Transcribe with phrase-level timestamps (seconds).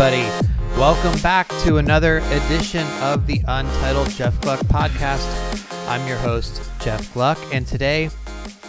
[0.00, 0.48] everybody.
[0.78, 5.26] Welcome back to another edition of the Untitled Jeff Gluck podcast.
[5.88, 8.08] I'm your host, Jeff Gluck, and today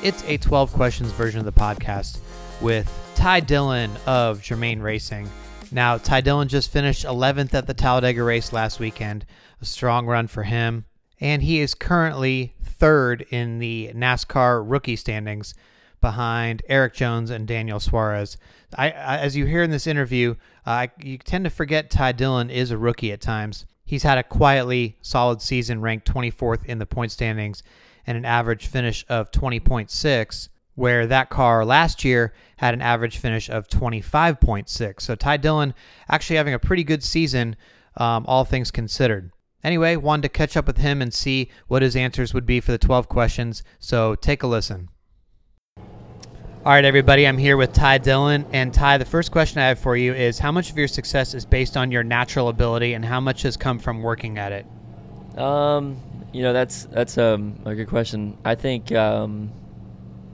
[0.02, 2.18] it's a 12 questions version of the podcast
[2.62, 5.30] with Ty Dillon of Germain Racing.
[5.72, 9.24] Now, Ty Dillon just finished 11th at the Talladega race last weekend,
[9.62, 10.86] a strong run for him,
[11.20, 15.54] and he is currently third in the NASCAR rookie standings
[16.02, 18.36] behind Erik Jones and Daniel Suarez.
[18.78, 22.50] I, I as you hear in this interview, uh, you tend to forget Ty Dillon
[22.50, 23.66] is a rookie at times.
[23.84, 27.64] He's had a quietly solid season, ranked 24th in the point standings,
[28.06, 33.50] and an average finish of 20.6, where that car last year had an average finish
[33.50, 35.02] of 25.6.
[35.02, 35.74] So Ty Dillon
[36.08, 37.56] actually having a pretty good season,
[37.98, 39.32] um, all things considered.
[39.64, 42.72] Anyway, wanted to catch up with him and see what his answers would be for
[42.72, 43.64] the 12 questions.
[43.80, 44.90] So take a listen.
[46.70, 48.46] All right, everybody, I'm here with Ty Dillon.
[48.54, 51.34] And Ty, the first question I have for you is how much of your success
[51.34, 54.68] is based on your natural ability and how much has come from working at it?
[55.36, 56.00] Um,
[56.32, 58.38] you know, that's that's um, a good question.
[58.46, 59.52] I think um,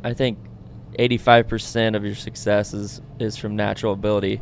[0.04, 0.38] I think
[1.00, 4.42] 85% of your success is, is from natural ability,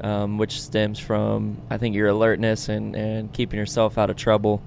[0.00, 4.62] um, which stems from, I think, your alertness and, and keeping yourself out of trouble.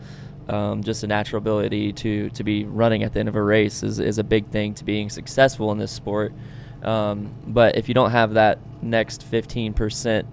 [0.49, 3.83] Um, just a natural ability to, to be running at the end of a race
[3.83, 6.33] is, is a big thing to being successful in this sport.
[6.81, 10.25] Um, but if you don't have that next 15%,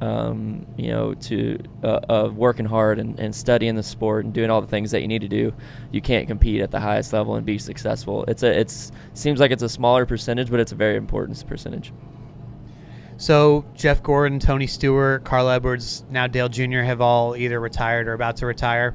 [0.00, 4.50] um, you know, to uh, of working hard and, and studying the sport and doing
[4.50, 5.52] all the things that you need to do,
[5.92, 8.24] you can't compete at the highest level and be successful.
[8.26, 11.92] It's a it's seems like it's a smaller percentage, but it's a very important percentage.
[13.16, 16.80] So Jeff Gordon, Tony Stewart, Carl Edwards, now Dale Jr.
[16.80, 18.94] have all either retired or about to retire.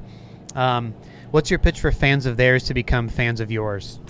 [0.54, 0.94] Um,
[1.30, 4.00] what's your pitch for fans of theirs to become fans of yours?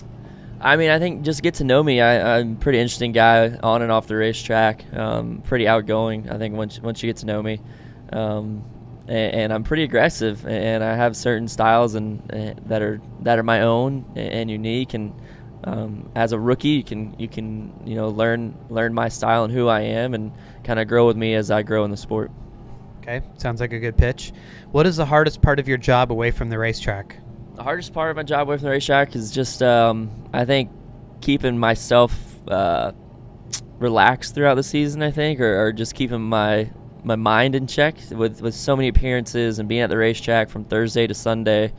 [0.60, 2.00] I mean, I think just get to know me.
[2.02, 4.84] I, am a pretty interesting guy on and off the racetrack.
[4.94, 6.28] Um, pretty outgoing.
[6.28, 7.60] I think once once you get to know me,
[8.12, 8.62] um,
[9.08, 13.38] and, and, I'm pretty aggressive, and I have certain styles and, and that are that
[13.38, 14.92] are my own and unique.
[14.92, 15.14] And
[15.64, 19.52] um, as a rookie, you can you can you know learn learn my style and
[19.52, 20.30] who I am, and
[20.62, 22.30] kind of grow with me as I grow in the sport.
[23.00, 24.32] Okay, sounds like a good pitch.
[24.72, 27.16] What is the hardest part of your job away from the racetrack?
[27.54, 30.70] The hardest part of my job away from the racetrack is just, um, I think,
[31.22, 32.14] keeping myself
[32.48, 32.92] uh,
[33.78, 35.02] relaxed throughout the season.
[35.02, 36.70] I think, or, or, just keeping my
[37.02, 40.64] my mind in check with with so many appearances and being at the racetrack from
[40.64, 41.72] Thursday to Sunday,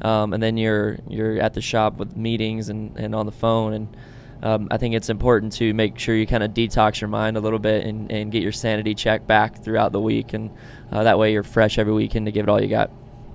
[0.00, 3.74] um, and then you're you're at the shop with meetings and, and on the phone
[3.74, 3.96] and.
[4.42, 7.40] Um, I think it's important to make sure you kind of detox your mind a
[7.40, 10.50] little bit and, and get your sanity checked back throughout the week, and
[10.90, 12.90] uh, that way you're fresh every weekend to give it all you got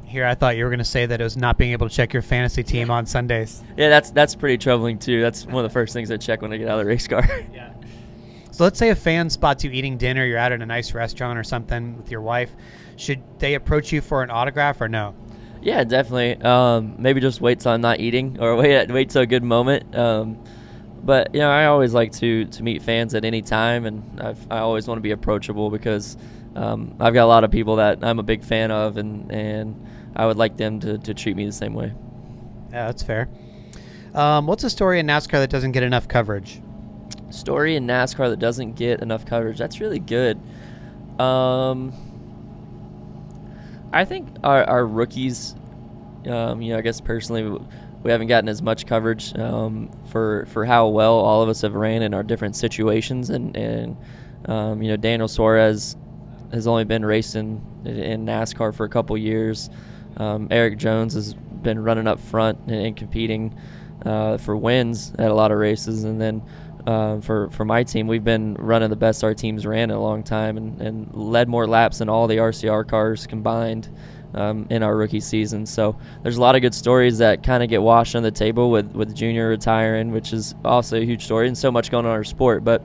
[0.07, 1.94] here I thought you were going to say that it was not being able to
[1.94, 3.63] check your fantasy team on Sundays.
[3.78, 5.22] Yeah, that's that's pretty troubling too.
[5.22, 7.07] That's one of the first things I check when I get out of the race
[7.07, 7.23] car.
[7.53, 7.73] yeah.
[8.50, 11.38] So let's say a fan spots you eating dinner, you're out at a nice restaurant
[11.38, 12.56] or something with your wife.
[12.96, 15.13] Should they approach you for an autograph or no?
[15.62, 16.41] Yeah, definitely.
[16.41, 19.96] Um, maybe just wait till I'm not eating or wait wait till a good moment.
[19.96, 20.44] Um,
[21.03, 24.52] but you know, I always like to to meet fans at any time, and I've,
[24.52, 26.18] i always want to be approachable because
[26.56, 29.88] um, I've got a lot of people that I'm a big fan of, and and
[30.16, 31.94] I would like them to, to treat me the same way.
[32.72, 33.30] Yeah, that's fair.
[34.13, 36.59] Um, what's a story in NASCAR that doesn't get enough coverage?
[37.29, 39.58] Story in NASCAR that doesn't get enough coverage.
[39.59, 40.40] That's really good.
[41.19, 41.94] Um,
[43.94, 45.56] I think our, our rookies,
[46.28, 47.64] um, you know, I guess personally,
[48.07, 51.75] we haven't gotten as much coverage um, for for how well all of us have
[51.75, 53.97] ran in our different situations, and and
[54.45, 55.97] um, you know, Daniel Suarez
[56.53, 59.69] has only been racing in NASCAR for a couple years.
[60.16, 63.53] Um, Erik Jones has been running up front and, and competing
[64.06, 66.41] uh, for wins at a lot of races, and then
[66.87, 70.02] uh, for for my team, we've been running the best our teams ran in a
[70.02, 73.90] long time, and, and led more laps than all the RCR cars combined.
[74.37, 75.66] Um, in our rookie season.
[75.66, 78.69] So there's a lot of good stories that kind of get washed on the table
[78.69, 82.11] with, with Junior retiring, which is also a huge story, and so much going on
[82.11, 82.63] in our sport.
[82.63, 82.84] But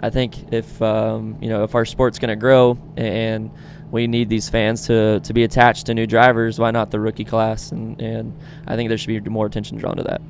[0.00, 3.50] I think if um, you know if our sport's going to grow and
[3.90, 6.58] we need these fans to, to be attached to new drivers.
[6.58, 7.72] Why not the rookie class?
[7.72, 10.20] And, and I think there should be more attention drawn to that.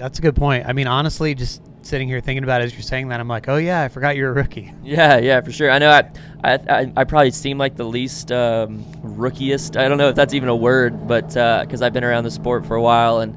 [0.00, 0.66] That's a good point.
[0.66, 3.50] I mean, honestly, just sitting here thinking about it as you're saying that, I'm like,
[3.50, 4.72] oh yeah, I forgot you're a rookie.
[4.82, 5.70] Yeah, yeah, for sure.
[5.70, 9.76] I know I, I, I probably seem like the least um, rookiest.
[9.76, 12.30] I don't know if that's even a word, but because uh, I've been around the
[12.30, 13.36] sport for a while and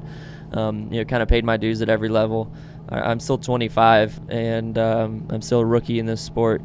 [0.52, 2.50] um, you know kind of paid my dues at every level.
[2.88, 6.62] I, am still 25 and um, I'm still a rookie in this sport.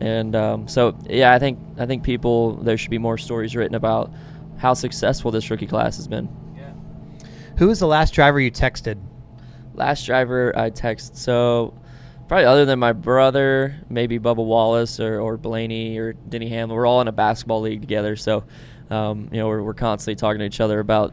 [0.00, 3.74] And um, so, yeah, I think I think people there should be more stories written
[3.74, 4.12] about
[4.56, 6.28] how successful this rookie class has been.
[6.56, 6.72] Yeah.
[7.58, 9.00] Who was the last driver you texted?
[9.74, 11.16] Last driver I text.
[11.16, 11.74] So
[12.32, 16.74] Probably other than my brother, maybe Bubba Wallace or, or Blaney or Denny Hamlin.
[16.74, 18.44] We're all in a basketball league together, so
[18.88, 21.12] um, you know we're, we're constantly talking to each other about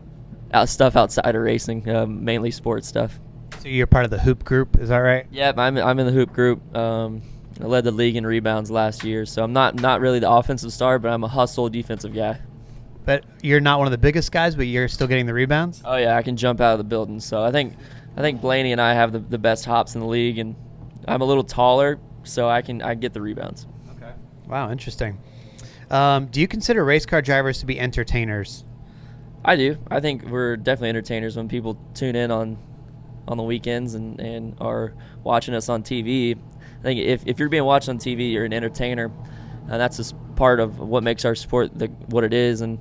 [0.53, 3.19] uh, stuff outside of racing, um, mainly sports stuff.
[3.59, 5.25] So you're part of the hoop group, is that right?
[5.29, 6.73] Yeah, I'm I'm in the hoop group.
[6.73, 7.21] Um,
[7.59, 10.71] I led the league in rebounds last year, so I'm not not really the offensive
[10.71, 12.39] star, but I'm a hustle defensive guy.
[13.03, 15.81] But you're not one of the biggest guys, but you're still getting the rebounds.
[15.83, 17.19] Oh yeah, I can jump out of the building.
[17.19, 17.73] So I think
[18.19, 20.53] I think Blaney and I have the, the best hops in the league, and
[21.07, 23.65] I'm a little taller, so I can I get the rebounds.
[23.95, 24.11] Okay.
[24.45, 25.17] Wow, interesting.
[25.89, 28.65] Um, do you consider race car drivers to be entertainers?
[29.45, 29.77] I do.
[29.89, 32.57] I think we're definitely entertainers when people tune in on
[33.29, 34.93] on the weekends and, and are
[35.23, 36.37] watching us on TV.
[36.79, 39.11] I think if, if you're being watched on TV, you're an entertainer,
[39.69, 42.59] and that's just part of what makes our sport the, what it is.
[42.59, 42.79] And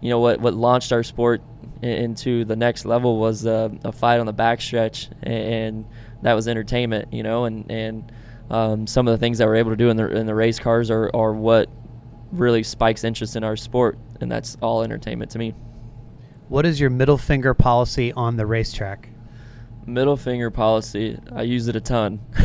[0.00, 1.42] you know what what launched our sport
[1.82, 5.86] into the next level was a, a fight on the backstretch, and
[6.22, 7.12] that was entertainment.
[7.12, 8.12] You know, and and
[8.50, 10.58] um, some of the things that we're able to do in the in the race
[10.58, 11.68] cars are, are what
[12.32, 15.54] really spikes interest in our sport, and that's all entertainment to me.
[16.48, 19.08] What is your middle finger policy on the racetrack?
[19.86, 21.18] Middle finger policy.
[21.34, 22.20] I use it a ton.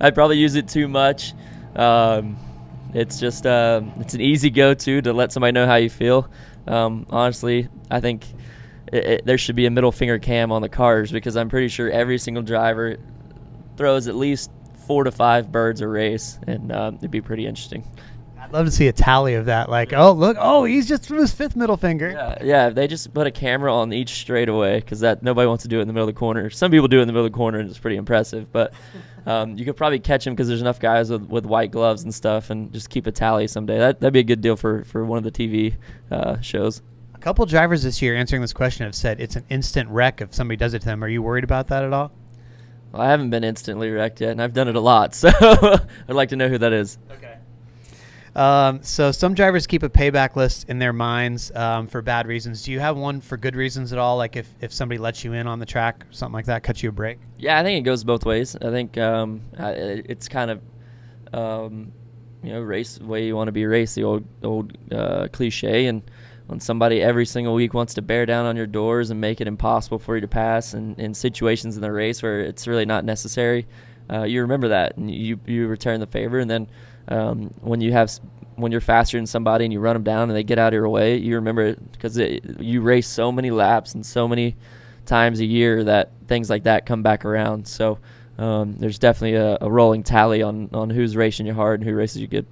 [0.00, 1.34] I probably use it too much.
[1.74, 2.36] Um,
[2.94, 6.30] it's just uh, it's an easy go-to to let somebody know how you feel.
[6.68, 8.24] Um, honestly, I think
[8.92, 11.68] it, it, there should be a middle finger cam on the cars because I'm pretty
[11.68, 12.96] sure every single driver
[13.76, 14.50] throws at least
[14.86, 17.84] four to five birds a race, and uh, it'd be pretty interesting.
[18.40, 19.68] I'd love to see a tally of that.
[19.68, 22.10] Like, oh look, oh he's just threw his fifth middle finger.
[22.10, 22.68] Yeah, yeah.
[22.68, 25.78] If they just put a camera on each straightaway, because that nobody wants to do
[25.78, 26.48] it in the middle of the corner.
[26.50, 28.50] Some people do it in the middle of the corner, and it's pretty impressive.
[28.52, 28.72] But
[29.26, 32.14] um, you could probably catch him because there's enough guys with, with white gloves and
[32.14, 33.78] stuff, and just keep a tally someday.
[33.78, 35.74] That that'd be a good deal for for one of the TV
[36.10, 36.82] uh, shows.
[37.14, 40.32] A couple drivers this year answering this question have said it's an instant wreck if
[40.32, 41.02] somebody does it to them.
[41.02, 42.12] Are you worried about that at all?
[42.92, 46.14] Well, I haven't been instantly wrecked yet, and I've done it a lot, so I'd
[46.14, 46.96] like to know who that is.
[47.10, 47.27] Okay.
[48.38, 52.62] Um, so some drivers keep a payback list in their minds um, for bad reasons.
[52.62, 54.16] Do you have one for good reasons at all?
[54.16, 56.80] Like if, if somebody lets you in on the track, or something like that, cuts
[56.80, 57.18] you a break?
[57.36, 58.54] Yeah, I think it goes both ways.
[58.54, 60.62] I think um, it's kind of
[61.32, 61.92] um,
[62.44, 65.86] you know race the way you want to be raced, the old old uh, cliche.
[65.86, 66.08] And
[66.46, 69.48] when somebody every single week wants to bear down on your doors and make it
[69.48, 73.04] impossible for you to pass, and in situations in the race where it's really not
[73.04, 73.66] necessary,
[74.12, 76.68] uh, you remember that and you you return the favor, and then
[77.08, 78.10] um, when you have
[78.56, 80.74] when you're faster than somebody and you run them down and they get out of
[80.74, 84.56] your way, you remember it because you race so many laps and so many
[85.06, 87.66] times a year that things like that come back around.
[87.66, 87.98] So
[88.36, 91.94] um, there's definitely a, a, rolling tally on on who's racing you hard and who
[91.94, 92.46] races you good.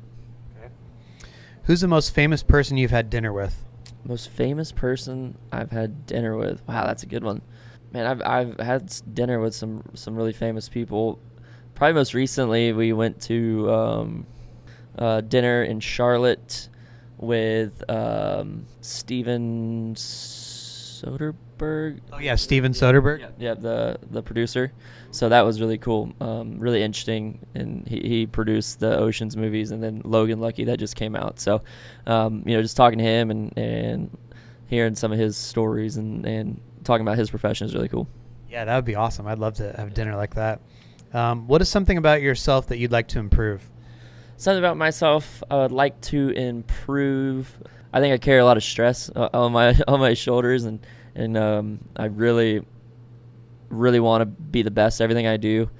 [1.64, 3.64] Who's the most famous person you've had dinner with?
[4.04, 6.62] Most famous person I've had dinner with.
[6.68, 7.42] Wow, that's a good one.
[7.92, 11.18] Man, I've I've had dinner with some some really famous people.
[11.74, 14.26] Probably most recently, we went to um,
[14.98, 16.68] uh, dinner in Charlotte
[17.18, 22.00] with um, Steven Soderbergh.
[22.12, 23.20] Oh yeah, Steven Soderbergh.
[23.20, 24.72] Yeah, yeah, the the producer.
[25.10, 29.70] So that was really cool, um, really interesting, and he, he produced the Ocean's movies,
[29.70, 31.40] and then Logan Lucky that just came out.
[31.40, 31.62] So,
[32.06, 34.18] um, you know, just talking to him and and
[34.66, 38.08] hearing some of his stories and and talking about his profession is really cool.
[38.48, 39.26] Yeah, that would be awesome.
[39.26, 40.60] I'd love to have dinner like that.
[41.12, 43.68] Um, what is something about yourself that you'd like to improve?
[44.36, 47.56] Something about myself I would like to improve.
[47.92, 50.84] I think I carry a lot of stress uh, on my on my shoulders, and
[51.14, 52.64] and um, I really,
[53.68, 55.70] really want to be the best at everything I do,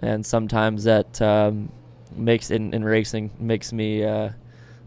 [0.00, 1.70] and sometimes that um,
[2.14, 4.34] makes in, in racing makes me uh, a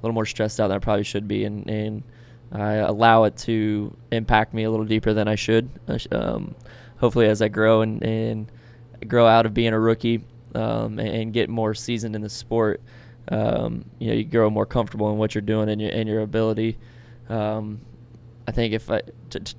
[0.02, 2.04] little more stressed out than I probably should be, and and
[2.52, 5.70] I allow it to impact me a little deeper than I should.
[6.12, 6.56] Um,
[6.98, 8.52] hopefully, as I grow and and
[9.08, 12.82] grow out of being a rookie um, and get more seasoned in the sport
[13.30, 16.22] um, you know you grow more comfortable in what you're doing and your and your
[16.22, 16.78] ability.
[17.30, 17.82] Um,
[18.48, 19.02] I think if I,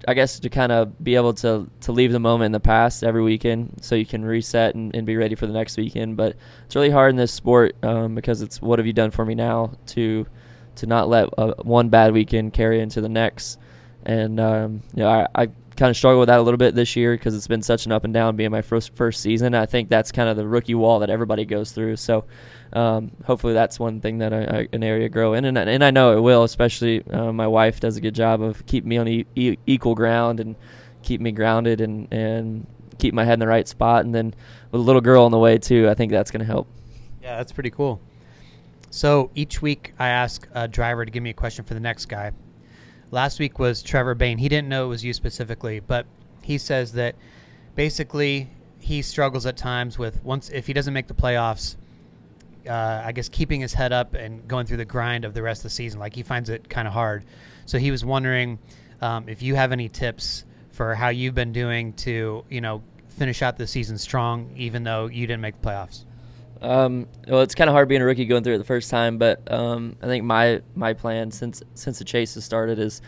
[0.09, 3.05] I guess to kind of be able to to leave the moment in the past
[3.05, 6.17] every weekend, so you can reset and, and be ready for the next weekend.
[6.17, 6.35] But
[6.67, 9.37] it's really hard in this sport um, because it's what have you done for me
[9.37, 10.27] now to
[10.77, 13.59] to not let uh, one bad weekend carry into the next.
[14.05, 15.49] And um, you know, I, I
[15.81, 17.93] kind of struggle with that a little bit this year because it's been such an
[17.93, 19.55] up and down being my first first season.
[19.55, 21.97] I think that's kind of the rookie wall that everybody goes through.
[21.97, 22.27] So
[22.75, 25.91] um, hopefully that's one thing that I, I, an area grow in, and and I
[25.91, 26.45] know it will.
[26.45, 30.39] Especially uh, my wife does a good job of keeping me on e- equal ground
[30.39, 30.55] and
[31.03, 32.67] keep me grounded and and
[32.99, 34.05] keep my head in the right spot.
[34.05, 34.35] And then
[34.71, 36.69] with a little girl on the way too, I think that's going to help.
[37.23, 38.03] Yeah, that's pretty cool.
[38.91, 42.07] So each week I ask a driver to give me a question for the next
[42.07, 42.33] guy.
[43.13, 44.39] Last week was Trevor Bayne.
[44.39, 46.07] He didn't know it was you specifically, but
[46.43, 47.17] he says that
[47.75, 48.49] basically
[48.79, 51.77] he struggles at times with once if he doesn't make the playoffs.
[52.69, 55.61] Uh, I guess keeping his head up and going through the grind of the rest
[55.61, 57.25] of the season, like he finds it kind of hard.
[57.65, 58.59] So he was wondering
[59.01, 63.43] um, if you have any tips for how you've been doing to, you know, finish
[63.43, 66.05] out the season strong, even though you didn't make the playoffs.
[66.61, 69.19] Um, well, it's kind of hard being a rookie going through it the first time,
[69.19, 73.01] but um, I think my my plan since since the chase has started is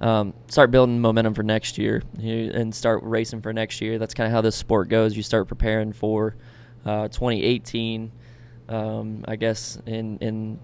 [0.00, 3.98] um, start building momentum for next year and start racing for next year.
[3.98, 5.16] That's kind of how this sport goes.
[5.16, 6.36] You start preparing for
[6.84, 8.10] uh, 2018.
[8.68, 10.58] Um, I guess in in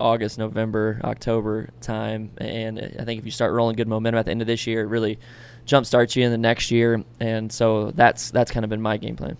[0.00, 4.30] August, November, October time, and I think if you start rolling good momentum at the
[4.30, 5.18] end of this year, it really
[5.66, 7.02] jumpstarts you in the next year.
[7.18, 9.36] And so that's that's kind of been my game plan.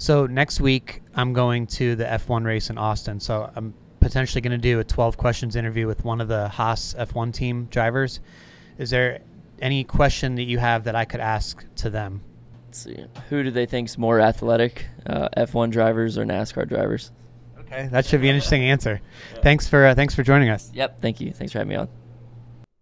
[0.00, 3.20] So next week I'm going to the F1 race in Austin.
[3.20, 6.94] So I'm potentially going to do a 12 questions interview with one of the Haas
[6.94, 8.20] F1 team drivers.
[8.78, 9.20] Is there
[9.60, 12.22] any question that you have that I could ask to them?
[12.64, 13.04] Let's see.
[13.28, 17.12] Who do they think's more athletic, uh, F1 drivers or NASCAR drivers?
[17.58, 19.02] Okay, that should be an interesting answer.
[19.42, 20.70] Thanks for uh, thanks for joining us.
[20.72, 21.02] Yep.
[21.02, 21.30] Thank you.
[21.30, 21.88] Thanks for having me on.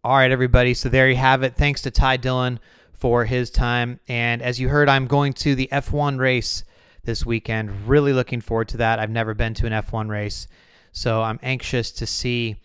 [0.04, 0.72] All right, everybody.
[0.72, 1.56] So there you have it.
[1.56, 2.60] Thanks to Ty Dillon
[2.92, 3.98] for his time.
[4.06, 6.62] And as you heard, I'm going to the F1 race
[7.08, 7.88] this weekend.
[7.88, 8.98] Really looking forward to that.
[8.98, 10.46] I've never been to an F1 race,
[10.92, 12.56] so I'm anxious to see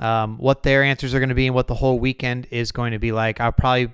[0.00, 2.92] um, what their answers are going to be and what the whole weekend is going
[2.92, 3.40] to be like.
[3.40, 3.92] I'll probably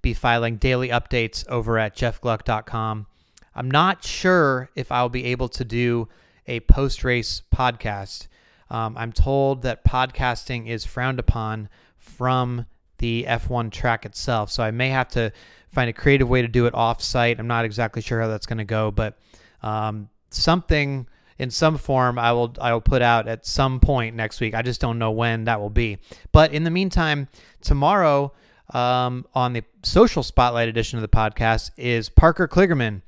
[0.00, 3.08] be filing daily updates over at jeffgluck.com.
[3.56, 6.08] I'm not sure if I'll be able to do
[6.46, 8.28] a post race podcast.
[8.70, 12.66] Um, I'm told that podcasting is frowned upon from
[12.98, 15.32] the F1 track itself, so I may have to
[15.72, 17.40] find a creative way to do it off site.
[17.40, 19.18] I'm not exactly sure how that's going to go, but
[19.62, 21.06] um, something
[21.38, 24.54] in some form I will I will put out at some point next week.
[24.54, 25.98] I just don't know when that will be.
[26.32, 27.28] But in the meantime,
[27.60, 28.32] tomorrow
[28.70, 33.02] um, on the social spotlight edition of the podcast is Parker Kligerman,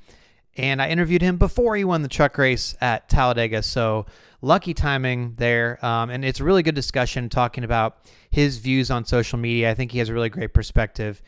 [0.57, 3.63] and I interviewed him before he won the truck race at Talladega.
[3.63, 4.07] So
[4.43, 7.99] lucky timing there, um, and it's a really good discussion talking about
[8.31, 9.71] his views on social media.
[9.71, 11.21] I think he has a really great perspective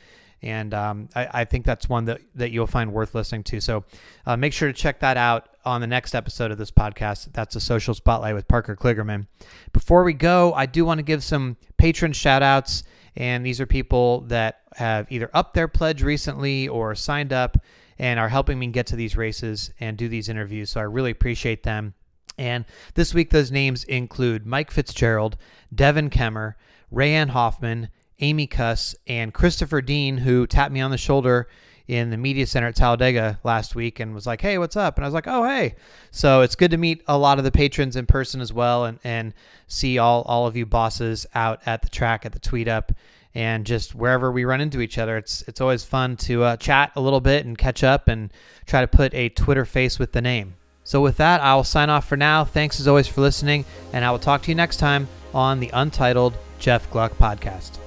[0.43, 3.61] and um, I, I, think that's one that, that you'll find worth listening to.
[3.61, 3.85] So
[4.27, 7.33] uh, make sure to check that out on the next episode of this podcast.
[7.33, 9.27] That's a social spotlight with Parker Kligerman.
[9.73, 12.83] Before we go, I do want to give some Patreon shout outs,
[13.15, 17.59] and these are people that have either upped their pledge recently or signed up
[17.99, 20.71] and are helping me get to these races and do these interviews.
[20.71, 21.95] So I really appreciate them.
[22.39, 25.37] And this week, those names include Mike Fitzgerald,
[25.73, 26.55] Devin Kemmer,
[26.93, 27.91] Rayanne Hoffman,
[28.23, 31.49] Amy Cuss, and Christopher Dean, who tapped me on the shoulder
[31.89, 35.05] in the media center at Talladega last week and was like, "Hey, what's up?" And
[35.05, 35.75] I was like, "Oh, hey."
[36.11, 38.99] So it's good to meet a lot of the patrons in person as well, and
[39.05, 39.35] and
[39.67, 42.93] see all all of you bosses out at the track at the tweet up
[43.35, 45.17] and just wherever we run into each other.
[45.17, 48.33] It's it's always fun to uh, chat a little bit and catch up and
[48.67, 50.55] try to put a Twitter face with the name.
[50.85, 52.45] So with that, I'll sign off for now.
[52.45, 55.71] Thanks as always for listening, and I will talk to you next time on the
[55.73, 57.82] Untitled Jeff Gluck podcast.